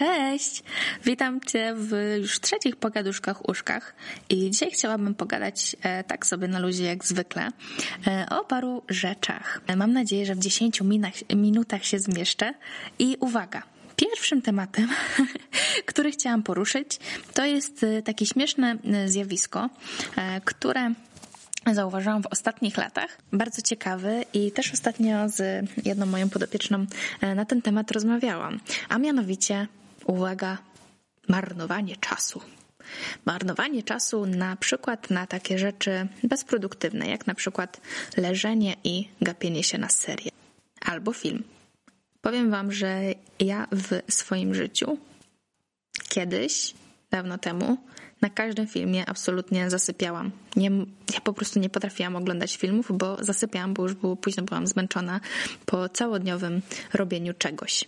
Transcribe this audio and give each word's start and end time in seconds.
Cześć! 0.00 0.62
Witam 1.04 1.40
Cię 1.40 1.74
w 1.76 2.16
już 2.18 2.40
trzecich 2.40 2.76
pogaduszkach 2.76 3.48
uszkach 3.48 3.94
i 4.28 4.50
dzisiaj 4.50 4.70
chciałabym 4.70 5.14
pogadać 5.14 5.76
e, 5.82 6.04
tak 6.04 6.26
sobie 6.26 6.48
na 6.48 6.58
luzie 6.58 6.84
jak 6.84 7.04
zwykle 7.04 7.48
e, 8.06 8.26
o 8.30 8.44
paru 8.44 8.82
rzeczach. 8.88 9.60
E, 9.66 9.76
mam 9.76 9.92
nadzieję, 9.92 10.26
że 10.26 10.34
w 10.34 10.38
10 10.38 10.80
minach, 10.80 11.12
minutach 11.36 11.84
się 11.84 11.98
zmieszczę 11.98 12.54
i 12.98 13.16
uwaga! 13.20 13.62
Pierwszym 13.96 14.42
tematem, 14.42 14.88
który 15.90 16.10
chciałam 16.10 16.42
poruszyć, 16.42 16.98
to 17.34 17.44
jest 17.44 17.86
takie 18.04 18.26
śmieszne 18.26 18.76
zjawisko, 19.06 19.70
które 20.44 20.94
zauważyłam 21.72 22.22
w 22.22 22.26
ostatnich 22.26 22.76
latach. 22.76 23.18
Bardzo 23.32 23.62
ciekawy 23.62 24.24
i 24.34 24.52
też 24.52 24.72
ostatnio 24.72 25.28
z 25.28 25.66
jedną 25.84 26.06
moją 26.06 26.30
podopieczną 26.30 26.86
na 27.36 27.44
ten 27.44 27.62
temat 27.62 27.90
rozmawiałam. 27.90 28.60
A 28.88 28.98
mianowicie 28.98 29.66
uwaga, 30.04 30.58
marnowanie 31.28 31.96
czasu. 31.96 32.40
Marnowanie 33.24 33.82
czasu 33.82 34.26
na 34.26 34.56
przykład 34.56 35.10
na 35.10 35.26
takie 35.26 35.58
rzeczy 35.58 36.08
bezproduktywne, 36.24 37.08
jak 37.08 37.26
na 37.26 37.34
przykład 37.34 37.80
leżenie 38.16 38.76
i 38.84 39.08
gapienie 39.20 39.64
się 39.64 39.78
na 39.78 39.88
serię 39.88 40.30
albo 40.80 41.12
film. 41.12 41.44
Powiem 42.20 42.50
Wam, 42.50 42.72
że 42.72 43.00
ja 43.40 43.66
w 43.72 44.12
swoim 44.12 44.54
życiu 44.54 44.98
kiedyś, 46.08 46.74
dawno 47.10 47.38
temu, 47.38 47.78
na 48.20 48.30
każdym 48.30 48.66
filmie 48.66 49.08
absolutnie 49.08 49.70
zasypiałam. 49.70 50.30
Nie, 50.56 50.70
ja 51.14 51.20
po 51.24 51.32
prostu 51.32 51.60
nie 51.60 51.70
potrafiłam 51.70 52.16
oglądać 52.16 52.56
filmów, 52.56 52.86
bo 52.90 53.24
zasypiałam, 53.24 53.74
bo 53.74 53.82
już 53.82 53.94
było 53.94 54.16
późno, 54.16 54.42
byłam 54.42 54.66
zmęczona 54.66 55.20
po 55.66 55.88
całodniowym 55.88 56.62
robieniu 56.92 57.34
czegoś 57.34 57.84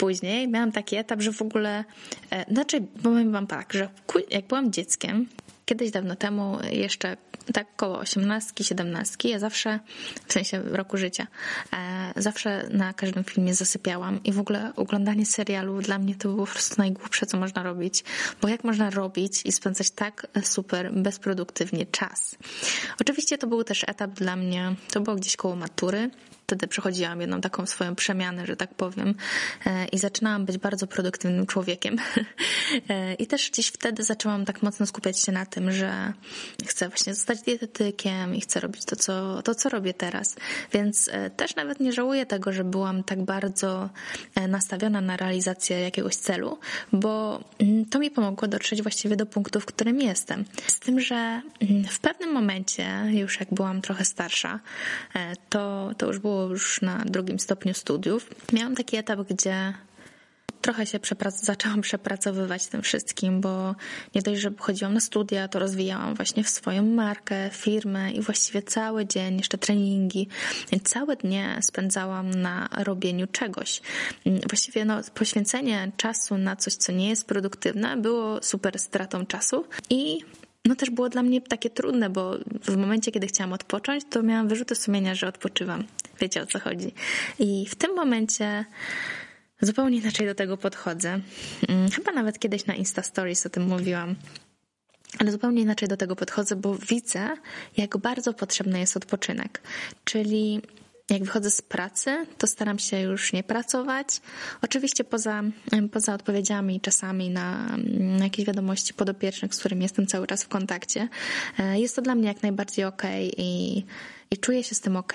później 0.00 0.48
miałam 0.48 0.72
taki 0.72 0.96
etap, 0.96 1.20
że 1.20 1.32
w 1.32 1.42
ogóle, 1.42 1.84
e, 2.30 2.52
znaczy 2.52 2.80
powiem 3.02 3.32
wam 3.32 3.46
tak, 3.46 3.72
że 3.72 3.88
jak 4.30 4.46
byłam 4.46 4.72
dzieckiem, 4.72 5.26
kiedyś 5.64 5.90
dawno 5.90 6.16
temu, 6.16 6.58
jeszcze 6.70 7.16
tak 7.52 7.76
koło 7.76 7.98
18, 7.98 8.64
17, 8.64 9.28
ja 9.28 9.38
zawsze, 9.38 9.80
w 10.26 10.32
sensie 10.32 10.62
roku 10.62 10.96
życia, 10.96 11.26
e, 11.72 12.12
zawsze 12.16 12.68
na 12.70 12.92
każdym 12.92 13.24
filmie 13.24 13.54
zasypiałam 13.54 14.22
i 14.24 14.32
w 14.32 14.40
ogóle 14.40 14.72
oglądanie 14.76 15.26
serialu 15.26 15.82
dla 15.82 15.98
mnie 15.98 16.14
to 16.14 16.28
było 16.28 16.46
po 16.46 16.52
prostu 16.52 16.74
najgłupsze, 16.78 17.26
co 17.26 17.38
można 17.38 17.62
robić, 17.62 18.04
bo 18.42 18.48
jak 18.48 18.64
można 18.64 18.90
robić 18.90 19.42
i 19.44 19.52
spędzać 19.52 19.90
tak 19.90 20.26
super 20.42 20.92
bezproduktywnie 20.92 21.86
czas. 21.86 22.36
Oczywiście 23.00 23.38
to 23.38 23.46
był 23.46 23.64
też 23.64 23.84
etap 23.88 24.10
dla 24.10 24.36
mnie, 24.36 24.74
to 24.92 25.00
było 25.00 25.16
gdzieś 25.16 25.36
koło 25.36 25.56
matury, 25.56 26.10
wtedy 26.50 26.68
przechodziłam 26.68 27.20
jedną 27.20 27.40
taką 27.40 27.66
swoją 27.66 27.94
przemianę, 27.94 28.46
że 28.46 28.56
tak 28.56 28.74
powiem, 28.74 29.14
e, 29.66 29.86
i 29.86 29.98
zaczynałam 29.98 30.44
być 30.44 30.58
bardzo 30.58 30.86
produktywnym 30.86 31.46
człowiekiem. 31.46 31.96
E, 32.88 33.14
I 33.14 33.26
też 33.26 33.50
gdzieś 33.50 33.68
wtedy 33.68 34.02
zaczęłam 34.04 34.44
tak 34.44 34.62
mocno 34.62 34.86
skupiać 34.86 35.20
się 35.20 35.32
na 35.32 35.46
tym, 35.46 35.72
że 35.72 36.12
chcę 36.66 36.88
właśnie 36.88 37.14
zostać 37.14 37.42
dietetykiem 37.42 38.34
i 38.34 38.40
chcę 38.40 38.60
robić 38.60 38.84
to, 38.84 38.96
co, 38.96 39.42
to, 39.42 39.54
co 39.54 39.68
robię 39.68 39.94
teraz. 39.94 40.36
Więc 40.72 41.08
e, 41.12 41.30
też 41.30 41.56
nawet 41.56 41.80
nie 41.80 41.92
żałuję 41.92 42.26
tego, 42.26 42.52
że 42.52 42.64
byłam 42.64 43.04
tak 43.04 43.24
bardzo 43.24 43.90
nastawiona 44.48 45.00
na 45.00 45.16
realizację 45.16 45.80
jakiegoś 45.80 46.16
celu, 46.16 46.58
bo 46.92 47.40
mm, 47.58 47.84
to 47.84 47.98
mi 47.98 48.10
pomogło 48.10 48.48
dotrzeć 48.48 48.82
właściwie 48.82 49.16
do 49.16 49.26
punktu, 49.26 49.60
w 49.60 49.66
którym 49.66 50.00
jestem. 50.00 50.44
Z 50.66 50.78
tym, 50.78 51.00
że 51.00 51.42
mm, 51.60 51.84
w 51.84 52.00
pewnym 52.00 52.32
momencie, 52.32 52.88
już 53.10 53.40
jak 53.40 53.54
byłam 53.54 53.80
trochę 53.80 54.04
starsza, 54.04 54.60
to, 55.48 55.90
to 55.98 56.06
już 56.06 56.18
było 56.18 56.39
już 56.48 56.82
na 56.82 57.04
drugim 57.06 57.38
stopniu 57.38 57.74
studiów. 57.74 58.30
Miałam 58.52 58.74
taki 58.76 58.96
etap, 58.96 59.20
gdzie 59.28 59.74
trochę 60.60 60.86
się 60.86 60.98
przeprac- 60.98 61.44
zaczęłam 61.44 61.80
przepracowywać 61.80 62.66
tym 62.66 62.82
wszystkim, 62.82 63.40
bo 63.40 63.74
nie 64.14 64.22
dość, 64.22 64.40
że 64.40 64.52
chodziłam 64.58 64.94
na 64.94 65.00
studia, 65.00 65.48
to 65.48 65.58
rozwijałam 65.58 66.14
właśnie 66.14 66.44
swoją 66.44 66.86
markę, 66.86 67.50
firmę 67.52 68.12
i 68.12 68.20
właściwie 68.20 68.62
cały 68.62 69.06
dzień, 69.06 69.38
jeszcze 69.38 69.58
treningi, 69.58 70.28
całe 70.84 71.16
dnie 71.16 71.58
spędzałam 71.62 72.30
na 72.30 72.68
robieniu 72.78 73.26
czegoś. 73.26 73.80
Właściwie 74.48 74.84
no, 74.84 75.00
poświęcenie 75.14 75.92
czasu 75.96 76.38
na 76.38 76.56
coś, 76.56 76.74
co 76.74 76.92
nie 76.92 77.08
jest 77.08 77.26
produktywne, 77.26 77.96
było 77.96 78.42
super 78.42 78.78
stratą 78.78 79.26
czasu 79.26 79.64
i 79.90 80.18
no 80.64 80.74
też 80.74 80.90
było 80.90 81.08
dla 81.08 81.22
mnie 81.22 81.40
takie 81.40 81.70
trudne, 81.70 82.10
bo 82.10 82.34
w 82.62 82.76
momencie, 82.76 83.12
kiedy 83.12 83.26
chciałam 83.26 83.52
odpocząć, 83.52 84.04
to 84.10 84.22
miałam 84.22 84.48
wyrzuty 84.48 84.74
sumienia, 84.74 85.14
że 85.14 85.28
odpoczywam. 85.28 85.84
Wiecie 86.20 86.42
o 86.42 86.46
co 86.46 86.60
chodzi. 86.60 86.94
I 87.38 87.66
w 87.66 87.74
tym 87.74 87.94
momencie 87.94 88.64
zupełnie 89.60 89.98
inaczej 89.98 90.26
do 90.26 90.34
tego 90.34 90.56
podchodzę. 90.56 91.20
Mm, 91.68 91.90
chyba 91.90 92.12
nawet 92.12 92.38
kiedyś 92.38 92.66
na 92.66 92.74
Insta 92.74 93.02
Stories 93.02 93.46
o 93.46 93.50
tym 93.50 93.62
mówiłam. 93.62 94.14
Ale 95.18 95.32
zupełnie 95.32 95.62
inaczej 95.62 95.88
do 95.88 95.96
tego 95.96 96.16
podchodzę, 96.16 96.56
bo 96.56 96.74
widzę, 96.74 97.28
jak 97.76 97.96
bardzo 97.96 98.34
potrzebny 98.34 98.80
jest 98.80 98.96
odpoczynek. 98.96 99.62
Czyli 100.04 100.60
jak 101.10 101.24
wychodzę 101.24 101.50
z 101.50 101.62
pracy, 101.62 102.26
to 102.38 102.46
staram 102.46 102.78
się 102.78 103.00
już 103.00 103.32
nie 103.32 103.42
pracować. 103.42 104.20
Oczywiście 104.62 105.04
poza, 105.04 105.42
poza 105.92 106.14
odpowiedziami 106.14 106.80
czasami 106.80 107.30
na, 107.30 107.76
na 108.18 108.24
jakieś 108.24 108.46
wiadomości 108.46 108.94
podopiecznych, 108.94 109.54
z 109.54 109.58
którymi 109.58 109.82
jestem 109.82 110.06
cały 110.06 110.26
czas 110.26 110.44
w 110.44 110.48
kontakcie. 110.48 111.08
E, 111.58 111.80
jest 111.80 111.96
to 111.96 112.02
dla 112.02 112.14
mnie 112.14 112.28
jak 112.28 112.42
najbardziej 112.42 112.84
ok 112.84 113.02
i, 113.36 113.84
i 114.30 114.38
czuję 114.38 114.64
się 114.64 114.74
z 114.74 114.80
tym 114.80 114.96
ok 114.96 115.12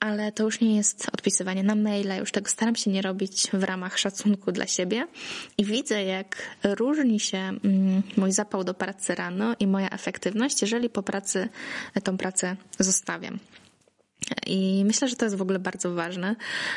ale 0.00 0.32
to 0.32 0.44
już 0.44 0.60
nie 0.60 0.76
jest 0.76 1.08
odpisywanie 1.12 1.62
na 1.62 1.74
maila, 1.74 2.16
już 2.16 2.32
tego 2.32 2.50
staram 2.50 2.76
się 2.76 2.90
nie 2.90 3.02
robić 3.02 3.48
w 3.52 3.62
ramach 3.62 3.98
szacunku 3.98 4.52
dla 4.52 4.66
siebie 4.66 5.06
i 5.58 5.64
widzę, 5.64 6.04
jak 6.04 6.56
różni 6.64 7.20
się 7.20 7.38
mm, 7.38 8.02
mój 8.16 8.32
zapał 8.32 8.64
do 8.64 8.74
pracy 8.74 9.14
rano 9.14 9.54
i 9.60 9.66
moja 9.66 9.90
efektywność, 9.90 10.62
jeżeli 10.62 10.90
po 10.90 11.02
pracy 11.02 11.48
tą 12.04 12.16
pracę 12.16 12.56
zostawiam. 12.78 13.38
I 14.46 14.82
myślę, 14.86 15.08
że 15.08 15.16
to 15.16 15.24
jest 15.24 15.36
w 15.36 15.42
ogóle 15.42 15.58
bardzo 15.58 15.94
ważne, 15.94 16.36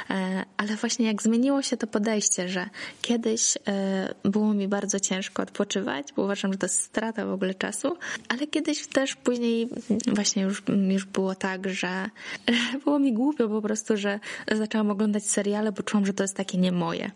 e, 0.09 0.45
ale 0.57 0.75
właśnie 0.75 1.05
jak 1.05 1.21
zmieniło 1.21 1.61
się 1.61 1.77
to 1.77 1.87
podejście, 1.87 2.49
że 2.49 2.69
kiedyś 3.01 3.57
e, 3.67 4.13
było 4.23 4.53
mi 4.53 4.67
bardzo 4.67 4.99
ciężko 4.99 5.43
odpoczywać, 5.43 6.07
bo 6.15 6.23
uważam, 6.23 6.53
że 6.53 6.59
to 6.59 6.65
jest 6.65 6.81
strata 6.81 7.25
w 7.25 7.31
ogóle 7.31 7.53
czasu, 7.53 7.97
ale 8.29 8.47
kiedyś 8.47 8.87
też 8.87 9.15
później 9.15 9.69
właśnie 10.13 10.43
już, 10.43 10.63
już 10.89 11.05
było 11.05 11.35
tak, 11.35 11.69
że 11.69 12.09
było 12.83 12.99
mi 12.99 13.13
głupio 13.13 13.49
po 13.49 13.61
prostu, 13.61 13.97
że 13.97 14.19
zaczęłam 14.51 14.91
oglądać 14.91 15.25
seriale, 15.25 15.71
bo 15.71 15.83
czułam, 15.83 16.05
że 16.05 16.13
to 16.13 16.23
jest 16.23 16.35
takie 16.35 16.57
nie 16.57 16.71
moje. 16.71 17.11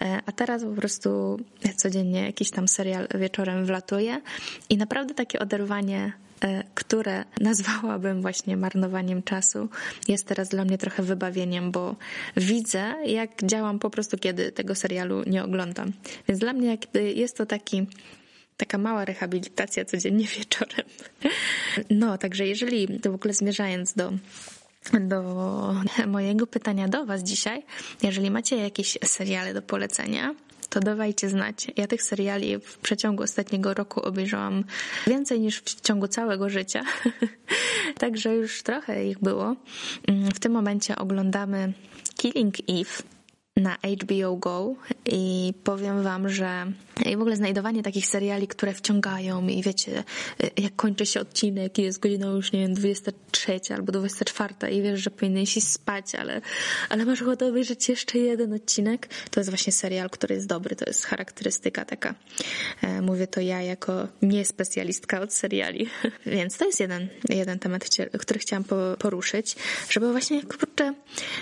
E, 0.00 0.20
a 0.26 0.32
teraz 0.32 0.64
po 0.64 0.70
prostu 0.70 1.40
codziennie 1.76 2.26
jakiś 2.26 2.50
tam 2.50 2.68
serial 2.68 3.08
wieczorem 3.14 3.66
wlatuje 3.66 4.20
i 4.68 4.76
naprawdę 4.76 5.14
takie 5.14 5.38
oderwanie 5.38 6.12
które 6.74 7.24
nazwałabym 7.40 8.22
właśnie 8.22 8.56
marnowaniem 8.56 9.22
czasu, 9.22 9.68
jest 10.08 10.26
teraz 10.26 10.48
dla 10.48 10.64
mnie 10.64 10.78
trochę 10.78 11.02
wybawieniem, 11.02 11.72
bo 11.72 11.96
widzę, 12.36 12.94
jak 13.06 13.30
działam 13.44 13.78
po 13.78 13.90
prostu, 13.90 14.18
kiedy 14.18 14.52
tego 14.52 14.74
serialu 14.74 15.22
nie 15.26 15.44
oglądam. 15.44 15.92
Więc 16.28 16.40
dla 16.40 16.52
mnie 16.52 16.68
jakby 16.68 17.12
jest 17.12 17.36
to 17.36 17.46
taki 17.46 17.86
taka 18.56 18.78
mała 18.78 19.04
rehabilitacja 19.04 19.84
codziennie 19.84 20.26
wieczorem. 20.38 20.86
No, 21.90 22.18
także 22.18 22.46
jeżeli 22.46 23.00
to 23.00 23.12
w 23.12 23.14
ogóle 23.14 23.34
zmierzając 23.34 23.94
do 23.94 24.12
do 25.00 25.74
mojego 26.06 26.46
pytania 26.46 26.88
do 26.88 27.06
Was 27.06 27.22
dzisiaj, 27.22 27.62
jeżeli 28.02 28.30
macie 28.30 28.56
jakieś 28.56 28.98
seriale 29.04 29.54
do 29.54 29.62
polecenia, 29.62 30.34
to 30.70 30.80
dawajcie 30.80 31.28
znać. 31.28 31.66
Ja 31.76 31.86
tych 31.86 32.02
seriali 32.02 32.58
w 32.58 32.78
przeciągu 32.78 33.22
ostatniego 33.22 33.74
roku 33.74 34.00
obejrzałam 34.00 34.64
więcej 35.06 35.40
niż 35.40 35.60
w 35.60 35.80
ciągu 35.80 36.08
całego 36.08 36.48
życia. 36.48 36.82
Także 38.00 38.36
już 38.36 38.62
trochę 38.62 39.06
ich 39.06 39.18
było. 39.18 39.56
Mm, 40.06 40.30
w 40.30 40.40
tym 40.40 40.52
momencie 40.52 40.96
oglądamy 40.96 41.72
Killing 42.16 42.54
Eve 42.68 43.17
na 43.58 43.76
HBO 44.02 44.36
Go 44.36 44.74
i 45.06 45.54
powiem 45.64 46.02
wam, 46.02 46.28
że 46.28 46.72
i 47.06 47.16
w 47.16 47.20
ogóle 47.20 47.36
znajdowanie 47.36 47.82
takich 47.82 48.06
seriali, 48.06 48.48
które 48.48 48.74
wciągają 48.74 49.48
i 49.48 49.62
wiecie, 49.62 50.04
jak 50.56 50.76
kończy 50.76 51.06
się 51.06 51.20
odcinek 51.20 51.78
i 51.78 51.82
jest 51.82 51.98
godzina 51.98 52.26
już, 52.26 52.52
nie 52.52 52.60
wiem, 52.60 52.74
23 52.74 53.60
albo 53.74 53.92
24 53.92 54.54
i 54.70 54.82
wiesz, 54.82 55.00
że 55.00 55.10
powinieneś 55.10 55.56
iść 55.56 55.68
spać, 55.68 56.14
ale, 56.14 56.40
ale 56.88 57.04
masz 57.04 57.22
ochotę 57.22 57.46
obejrzeć 57.46 57.88
jeszcze 57.88 58.18
jeden 58.18 58.52
odcinek, 58.52 59.08
to 59.30 59.40
jest 59.40 59.50
właśnie 59.50 59.72
serial, 59.72 60.10
który 60.10 60.34
jest 60.34 60.46
dobry, 60.46 60.76
to 60.76 60.84
jest 60.86 61.04
charakterystyka 61.04 61.84
taka. 61.84 62.14
E, 62.82 63.02
mówię 63.02 63.26
to 63.26 63.40
ja 63.40 63.62
jako 63.62 64.08
niespecjalistka 64.22 65.20
od 65.20 65.32
seriali. 65.32 65.88
Więc 66.26 66.56
to 66.56 66.66
jest 66.66 66.80
jeden, 66.80 67.08
jeden 67.28 67.58
temat, 67.58 67.88
który 68.18 68.40
chciałam 68.40 68.64
poruszyć, 68.98 69.56
żeby 69.90 70.12
właśnie, 70.12 70.42
kurczę, 70.42 70.94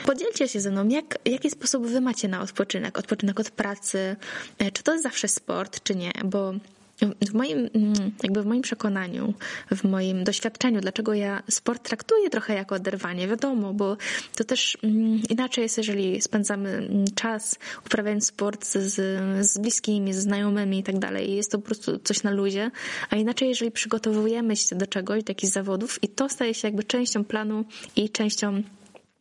podzielcie 0.06 0.48
się 0.48 0.60
ze 0.60 0.70
mną, 0.70 0.88
jak, 0.88 1.18
jaki 1.24 1.50
sposób 1.50 1.86
wy 1.86 2.00
macie 2.06 2.28
na 2.28 2.40
odpoczynek, 2.42 2.98
odpoczynek 2.98 3.40
od 3.40 3.50
pracy, 3.50 4.16
e, 4.58 4.70
czy 4.70 4.82
to 4.82 4.92
jest 4.92 5.02
zawsze 5.02 5.28
sport, 5.28 5.82
czy 5.82 5.94
nie, 5.94 6.12
bo 6.24 6.54
w 7.02 7.34
moim, 7.34 7.58
mm, 7.58 7.94
jakby 8.22 8.42
w 8.42 8.46
moim 8.46 8.62
przekonaniu, 8.62 9.34
w 9.70 9.84
moim 9.84 10.24
doświadczeniu, 10.24 10.80
dlaczego 10.80 11.14
ja 11.14 11.42
sport 11.50 11.82
traktuję 11.82 12.30
trochę 12.30 12.54
jako 12.54 12.74
oderwanie, 12.74 13.28
wiadomo, 13.28 13.74
bo 13.74 13.96
to 14.36 14.44
też 14.44 14.78
mm, 14.82 15.22
inaczej 15.30 15.62
jest, 15.62 15.78
jeżeli 15.78 16.22
spędzamy 16.22 16.70
mm, 16.70 17.04
czas 17.14 17.58
uprawiając 17.86 18.26
sport 18.26 18.66
z, 18.66 18.94
z 19.46 19.58
bliskimi, 19.58 20.14
z 20.14 20.18
znajomymi 20.18 20.78
i 20.78 20.82
tak 20.82 20.98
dalej. 20.98 21.36
Jest 21.36 21.50
to 21.52 21.58
po 21.58 21.64
prostu 21.64 21.98
coś 21.98 22.22
na 22.22 22.30
luzie, 22.30 22.70
a 23.10 23.16
inaczej, 23.16 23.48
jeżeli 23.48 23.70
przygotowujemy 23.70 24.56
się 24.56 24.76
do 24.76 24.86
czegoś, 24.86 25.24
do 25.24 25.30
jakichś 25.30 25.52
zawodów 25.52 25.98
i 26.02 26.08
to 26.08 26.28
staje 26.28 26.54
się 26.54 26.68
jakby 26.68 26.84
częścią 26.84 27.24
planu 27.24 27.64
i 27.96 28.10
częścią 28.10 28.62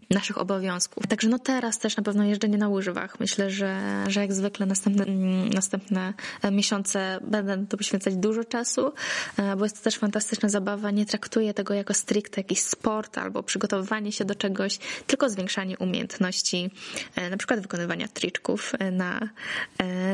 naszych 0.09 0.37
obowiązków. 0.37 1.07
Także 1.07 1.29
no 1.29 1.39
teraz 1.39 1.79
też 1.79 1.97
na 1.97 2.03
pewno 2.03 2.23
jeżdżenie 2.23 2.57
na 2.57 2.69
łyżwach. 2.69 3.19
Myślę, 3.19 3.51
że, 3.51 4.03
że 4.07 4.21
jak 4.21 4.33
zwykle 4.33 4.65
następne, 4.65 5.05
mm, 5.05 5.49
następne 5.49 6.13
e, 6.41 6.51
miesiące 6.51 7.19
będę 7.27 7.67
to 7.67 7.77
poświęcać 7.77 8.15
dużo 8.15 8.43
czasu, 8.43 8.93
e, 9.37 9.55
bo 9.55 9.65
jest 9.65 9.77
to 9.77 9.83
też 9.83 9.97
fantastyczna 9.97 10.49
zabawa. 10.49 10.91
Nie 10.91 11.05
traktuję 11.05 11.53
tego 11.53 11.73
jako 11.73 11.93
stricte 11.93 12.41
jakiś 12.41 12.59
sport 12.59 13.17
albo 13.17 13.43
przygotowywanie 13.43 14.11
się 14.11 14.25
do 14.25 14.35
czegoś, 14.35 14.79
tylko 15.07 15.29
zwiększanie 15.29 15.77
umiejętności, 15.77 16.71
e, 17.15 17.29
na 17.29 17.37
przykład 17.37 17.59
wykonywania 17.59 18.07
triczków 18.07 18.73
na, 18.91 19.29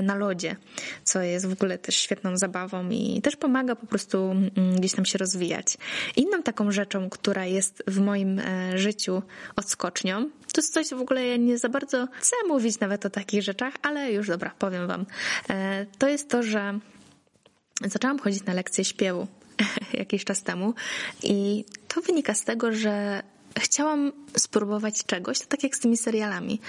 na 0.04 0.16
lodzie, 0.16 0.56
co 1.04 1.22
jest 1.22 1.48
w 1.48 1.54
ogóle 1.54 1.78
też 1.78 1.96
świetną 1.96 2.38
zabawą 2.38 2.90
i 2.90 3.22
też 3.22 3.36
pomaga 3.36 3.76
po 3.76 3.88
prostu 3.88 4.32
mm, 4.32 4.76
gdzieś 4.76 4.92
tam 4.92 5.06
się 5.06 5.18
rozwijać. 5.18 5.78
Inną 6.16 6.44
taką 6.44 6.72
rzeczą, 6.72 7.10
która 7.10 7.46
jest 7.46 7.84
w 7.88 8.00
moim 8.00 8.42
życiu 8.76 9.22
od 9.56 9.66
skocznią. 9.82 10.30
To 10.54 10.62
jest 10.62 10.74
coś, 10.74 10.90
w 10.90 11.02
ogóle 11.02 11.26
ja 11.26 11.38
nie 11.38 11.58
za 11.58 11.70
bardzo 11.70 12.08
chcę 12.20 12.36
mówić 12.48 12.80
nawet 12.80 13.06
o 13.06 13.10
takich 13.10 13.44
rzeczach, 13.44 13.74
ale 13.82 14.12
już 14.12 14.28
dobra, 14.28 14.52
powiem 14.60 14.88
wam. 14.88 15.06
E, 15.50 15.86
to 15.98 16.08
jest 16.08 16.30
to, 16.30 16.44
że 16.44 16.80
zaczęłam 17.86 18.20
chodzić 18.20 18.46
na 18.46 18.54
lekcje 18.54 18.86
śpiewu 18.86 19.28
jakiś 19.94 20.26
czas 20.26 20.44
temu 20.44 20.74
i 21.24 21.66
to 21.88 22.02
wynika 22.02 22.34
z 22.34 22.44
tego, 22.44 22.72
że 22.72 23.24
chciałam 23.60 24.12
spróbować 24.38 25.04
czegoś, 25.06 25.40
tak 25.40 25.64
jak 25.64 25.76
z 25.76 25.80
tymi 25.80 25.98
serialami. 25.98 26.60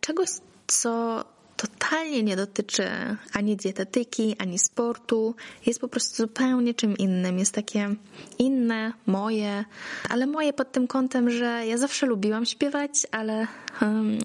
Czegoś, 0.00 0.28
co 0.66 1.24
totalnie 1.56 2.22
nie 2.22 2.36
dotyczy 2.36 2.88
ani 3.32 3.56
dietetyki, 3.56 4.36
ani 4.38 4.58
sportu. 4.58 5.34
Jest 5.66 5.80
po 5.80 5.88
prostu 5.88 6.16
zupełnie 6.16 6.74
czym 6.74 6.96
innym. 6.96 7.38
Jest 7.38 7.52
takie 7.52 7.94
inne, 8.38 8.92
moje, 9.06 9.64
ale 10.08 10.26
moje 10.26 10.52
pod 10.52 10.72
tym 10.72 10.86
kątem, 10.86 11.30
że 11.30 11.66
ja 11.66 11.78
zawsze 11.78 12.06
lubiłam 12.06 12.46
śpiewać, 12.46 12.90
ale 13.10 13.46
um, 13.82 14.18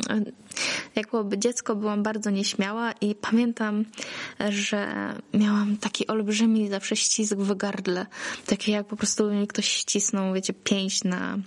dziecko, 1.37 1.75
byłam 1.75 2.03
bardzo 2.03 2.29
nieśmiała 2.29 2.91
i 2.91 3.15
pamiętam, 3.15 3.85
że 4.49 4.87
miałam 5.33 5.77
taki 5.77 6.07
olbrzymi 6.07 6.69
zawsze 6.69 6.95
ścisk 6.95 7.35
w 7.35 7.55
gardle. 7.55 8.05
Takie 8.45 8.71
jak 8.71 8.87
po 8.87 8.95
prostu 8.95 9.31
mi 9.31 9.47
ktoś 9.47 9.67
ścisnął, 9.67 10.33
wiecie, 10.33 10.53
pięść 10.53 11.03
na, 11.03 11.37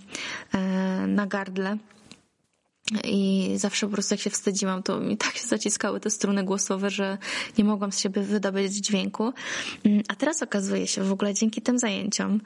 e, 0.54 0.60
na 1.06 1.26
gardle. 1.26 1.78
I 3.04 3.50
zawsze 3.56 3.86
po 3.86 3.92
prostu 3.92 4.14
jak 4.14 4.20
się 4.20 4.30
wstydziłam, 4.30 4.82
to 4.82 5.00
mi 5.00 5.16
tak 5.16 5.36
się 5.36 5.46
zaciskały 5.46 6.00
te 6.00 6.10
struny 6.10 6.44
głosowe, 6.44 6.90
że 6.90 7.18
nie 7.58 7.64
mogłam 7.64 7.92
z 7.92 8.00
siebie 8.00 8.22
wydobyć 8.22 8.72
dźwięku. 8.72 9.32
Mm, 9.84 10.02
a 10.08 10.14
teraz 10.14 10.42
okazuje 10.42 10.86
się 10.86 11.02
w 11.02 11.12
ogóle 11.12 11.34
dzięki 11.34 11.62
tym 11.62 11.78
zajęciom, 11.78 12.40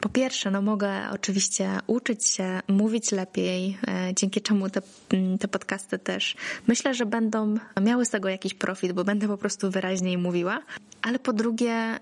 po 0.00 0.08
pierwsze, 0.08 0.50
no 0.50 0.62
mogę 0.62 1.10
oczywiście 1.12 1.78
uczyć 1.86 2.26
się 2.26 2.60
mówić 2.68 3.12
lepiej, 3.12 3.78
e, 3.88 4.14
dzięki 4.14 4.40
czemu 4.40 4.70
te, 4.70 4.82
mm, 5.12 5.38
te 5.38 5.48
podcasty 5.48 5.98
też 5.98 6.36
myślę, 6.66 6.94
że 6.94 7.06
będą 7.06 7.54
miały 7.82 8.06
z 8.06 8.10
tego 8.10 8.28
jakiś 8.28 8.54
profit, 8.54 8.92
bo 8.92 9.04
będę 9.04 9.28
po 9.28 9.36
prostu 9.36 9.70
wyraźniej 9.70 10.18
mówiła. 10.18 10.62
Ale 11.02 11.18
po 11.18 11.32
drugie, 11.32 12.00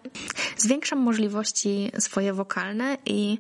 zwiększam 0.57 0.99
możliwości 0.99 1.93
swoje 1.99 2.33
wokalne 2.33 2.99
i 3.07 3.39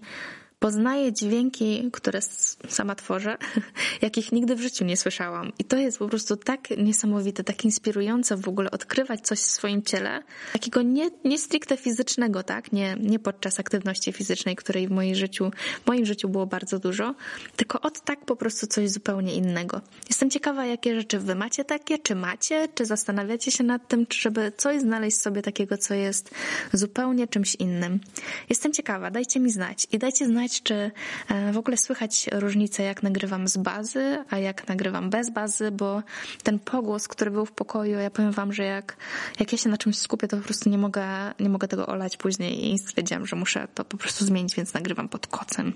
poznaję 0.58 1.12
dźwięki, 1.12 1.90
które 1.92 2.20
sama 2.68 2.94
tworzę, 2.94 3.36
jakich 4.02 4.32
nigdy 4.32 4.56
w 4.56 4.60
życiu 4.60 4.84
nie 4.84 4.96
słyszałam. 4.96 5.52
I 5.58 5.64
to 5.64 5.76
jest 5.76 5.98
po 5.98 6.08
prostu 6.08 6.36
tak 6.36 6.70
niesamowite, 6.78 7.44
tak 7.44 7.64
inspirujące 7.64 8.36
w 8.36 8.48
ogóle 8.48 8.70
odkrywać 8.70 9.20
coś 9.20 9.38
w 9.38 9.46
swoim 9.46 9.82
ciele, 9.82 10.22
takiego 10.52 10.82
nie, 10.82 11.10
nie 11.24 11.38
stricte 11.38 11.76
fizycznego, 11.76 12.42
tak? 12.42 12.72
Nie, 12.72 12.96
nie 13.00 13.18
podczas 13.18 13.60
aktywności 13.60 14.12
fizycznej, 14.12 14.56
której 14.56 14.88
w 14.88 14.90
moim 14.90 15.14
życiu, 15.14 15.50
w 15.84 15.86
moim 15.86 16.06
życiu 16.06 16.28
było 16.28 16.46
bardzo 16.46 16.78
dużo, 16.78 17.14
tylko 17.56 17.80
od 17.80 18.00
tak 18.00 18.24
po 18.24 18.36
prostu 18.36 18.66
coś 18.66 18.90
zupełnie 18.90 19.34
innego. 19.34 19.80
Jestem 20.08 20.30
ciekawa, 20.30 20.66
jakie 20.66 20.94
rzeczy 20.94 21.18
wy 21.18 21.34
macie 21.34 21.64
takie, 21.64 21.98
czy 21.98 22.14
macie, 22.14 22.68
czy 22.74 22.86
zastanawiacie 22.86 23.50
się 23.50 23.64
nad 23.64 23.88
tym, 23.88 24.06
żeby 24.10 24.52
coś 24.56 24.80
znaleźć 24.80 25.18
sobie 25.18 25.42
takiego, 25.42 25.78
co 25.78 25.94
jest 25.94 26.30
zupełnie 26.72 27.28
czymś 27.28 27.54
innym. 27.54 28.00
Jestem 28.48 28.72
ciekawa, 28.72 29.10
dajcie 29.10 29.40
mi 29.40 29.50
znać 29.50 29.86
i 29.92 29.98
dajcie 29.98 30.26
znać, 30.26 30.45
czy 30.48 30.90
e, 31.28 31.52
w 31.52 31.58
ogóle 31.58 31.76
słychać 31.76 32.28
różnicę, 32.32 32.82
jak 32.82 33.02
nagrywam 33.02 33.48
z 33.48 33.56
bazy, 33.56 34.24
a 34.30 34.38
jak 34.38 34.68
nagrywam 34.68 35.10
bez 35.10 35.30
bazy, 35.30 35.70
bo 35.70 36.02
ten 36.42 36.58
pogłos, 36.58 37.08
który 37.08 37.30
był 37.30 37.46
w 37.46 37.52
pokoju, 37.52 37.98
ja 37.98 38.10
powiem 38.10 38.32
wam, 38.32 38.52
że 38.52 38.64
jak, 38.64 38.96
jak 39.40 39.52
ja 39.52 39.58
się 39.58 39.68
na 39.68 39.78
czymś 39.78 39.98
skupię, 39.98 40.28
to 40.28 40.36
po 40.36 40.42
prostu 40.42 40.70
nie 40.70 40.78
mogę, 40.78 41.06
nie 41.40 41.48
mogę 41.48 41.68
tego 41.68 41.86
olać 41.86 42.16
później 42.16 42.72
i 42.72 42.78
stwierdziłam, 42.78 43.26
że 43.26 43.36
muszę 43.36 43.68
to 43.74 43.84
po 43.84 43.96
prostu 43.96 44.24
zmienić, 44.24 44.54
więc 44.54 44.74
nagrywam 44.74 45.08
pod 45.08 45.26
kocem. 45.26 45.72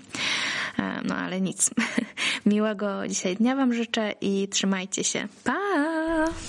E, 0.79 1.01
no 1.03 1.15
ale 1.15 1.41
nic. 1.41 1.69
Miłego 2.45 3.07
dzisiaj 3.07 3.35
dnia 3.35 3.55
wam 3.55 3.73
życzę 3.73 4.13
i 4.21 4.47
trzymajcie 4.47 5.03
się. 5.03 5.27
Pa! 5.43 5.57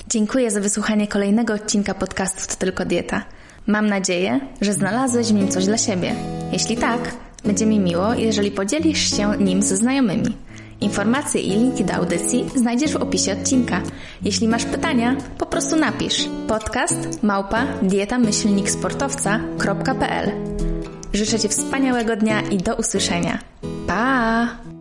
Dziękuję 0.09 0.51
za 0.51 0.61
wysłuchanie 0.61 1.09
kolejnego 1.09 1.55
odcinka 1.55 1.95
podcastu 1.95 2.47
To 2.49 2.57
Tylko 2.57 2.85
Dieta. 2.85 3.25
Mam 3.67 3.87
nadzieję, 3.87 4.41
że 4.61 4.73
znalazłeś 4.73 5.27
w 5.27 5.33
nim 5.33 5.49
coś 5.49 5.65
dla 5.65 5.79
siebie. 5.79 6.15
Jeśli 6.53 6.77
tak, 6.77 7.15
będzie 7.45 7.67
mi 7.67 7.81
miło, 7.81 8.15
jeżeli 8.15 8.51
podzielisz 8.51 9.17
się 9.17 9.37
nim 9.39 9.63
ze 9.63 9.77
znajomymi. 9.77 10.37
Informacje 10.81 11.41
i 11.41 11.51
linki 11.51 11.85
do 11.85 11.95
audycji 11.95 12.45
znajdziesz 12.55 12.93
w 12.93 12.97
opisie 12.97 13.33
odcinka. 13.33 13.83
Jeśli 14.23 14.49
masz 14.49 14.65
pytania, 14.65 15.17
po 15.39 15.47
prostu 15.47 15.77
napisz 15.77 16.29
podcast 16.49 17.23
małpa 17.23 17.67
dietamyślniksportowca.pl 17.83 20.33
Życzę 21.13 21.39
Ci 21.39 21.49
wspaniałego 21.49 22.17
dnia 22.17 22.41
i 22.41 22.59
do 22.59 22.75
usłyszenia. 22.75 23.39
Pa! 23.87 24.72